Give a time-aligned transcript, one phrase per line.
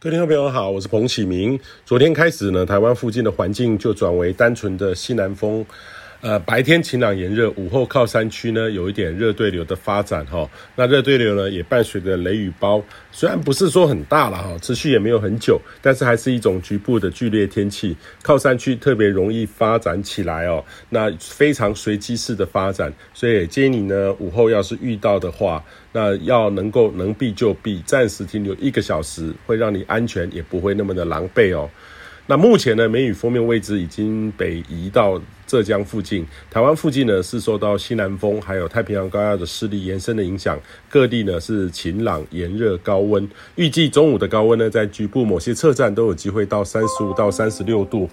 [0.00, 1.58] 各位听众朋友好，我是彭启明。
[1.84, 5.66] 昨天开始呢，台湾附近的环境就转为单纯的西南风。
[6.20, 10.50] 呃，白天晴朗炎热，午后靠山区呢有一点热对流的发展哈。
[10.74, 17.96] 那热对流呢也伴随着雷雨包，虽然不是说很大了哈，持续也没有很久，但是还是一种局部的剧烈天气。
[18.20, 31.70] 靠山区特别容易发展起来哦，那非常随机式的发展，所以建议你呢午后要是遇到的话，那要能够能避就避，暂时停留一个小时，会让你安全，也不会那么的狼狈哦。
[32.30, 40.60] 那目前呢，梅雨封面位置已经北移到浙江附近，台湾附近呢是受到西南风还有太平洋高压的势力延伸的影响，
[40.90, 48.06] 各地呢是晴朗炎热高温，预计中午的高温呢在局部某些侧站都有机会到三十五到三十六度，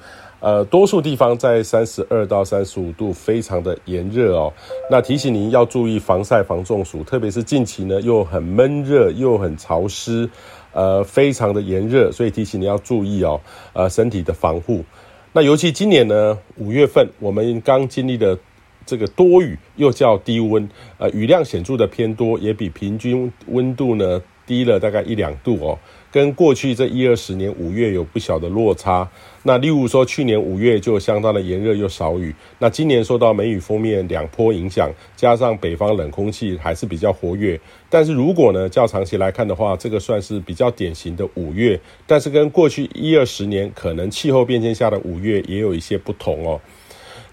[0.46, 4.54] 呃，多数地方在三十二到三十五度，非常的炎热哦。
[4.92, 10.30] 那提醒您要注意防晒防中暑，特别是近期呢又很闷热又很潮湿。
[10.72, 13.42] 呃，非常的炎热，所以提醒你要注意哦，
[13.74, 14.86] 呃，身体的防护。
[15.34, 18.38] 那尤其今年呢，五月份我们刚经历了
[18.86, 25.78] 这个多雨又叫低温，呃，雨量显著的偏多，也比平均温度呢低了大概一两度哦。
[26.12, 29.06] 跟过去这一二十年五月有不小的落差。
[29.44, 37.60] 那例如说，去年五月就相当的炎热又少雨，那今年受到梅雨锋面两波影响，加上北方冷空气还是比较活跃。
[37.90, 46.62] 但是如果呢较长期来看的话，这个算是比较典型的五月，但是跟过去一二十年可能气候变迁下的五月也有一些不同哦。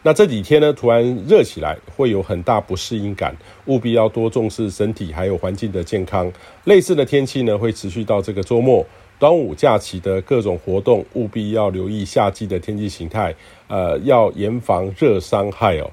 [0.05, 3.37] 那这几天呢，突然热起来，会有很大不适应感，
[3.67, 6.31] 务必要多重视身体还有环境的健康。
[6.65, 8.85] 类似的天气呢，会持续到这个周末、
[9.21, 13.33] 端午假期的各种活动，务必要留意夏季的天气形态，
[13.69, 15.89] 呃，要严防热伤害哦。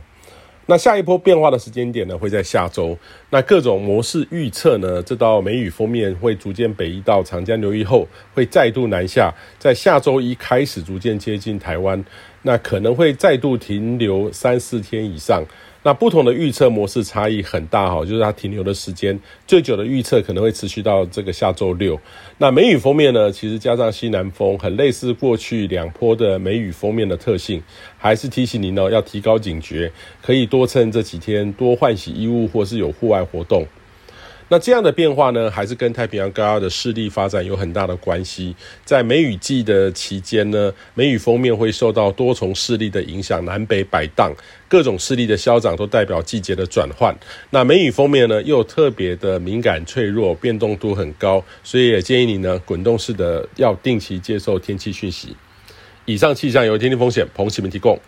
[0.69, 2.95] 那下一波变化的时间点呢，会在下周。
[3.31, 12.05] 那各种模式预测呢，这道梅雨封面会逐渐北移到长江流域后，会再度南下，在下周一开始逐渐接近台湾。
[12.43, 15.43] 那可能会再度停留三四天以上。
[15.83, 19.17] 那不同的预测模式差异很大哈，就是它停留的时间，
[19.47, 21.99] 最久的预测可能会持续到这个下周六。
[22.37, 27.63] 那梅雨封面呢，其实加上西南风，很类似过去两波的梅雨封面的特性，
[27.97, 29.91] 还是提醒您哦要提高警觉，
[30.21, 33.65] 可以多趁这几天多换洗衣物或是有户外活动。
[34.51, 38.55] 那这样的变化呢，还是跟太平洋高压的势力发展有很大的关系。
[38.83, 44.33] 在梅雨季的期间呢，梅雨锋面会受到多重势力的影响，南北摆荡，
[44.67, 47.15] 各种势力的消长都代表季节的转换。
[47.51, 55.35] 那梅雨锋面呢，又特别的敏感脆弱，变动度很高，所以也建议你呢，滚动式的要定期接受天气讯息。
[56.05, 57.99] 以上气象由天气风险彭启明提供。